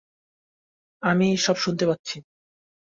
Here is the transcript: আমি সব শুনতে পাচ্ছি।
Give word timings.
আমি 1.03 1.27
সব 1.37 1.55
শুনতে 1.57 1.85
পাচ্ছি। 1.85 2.17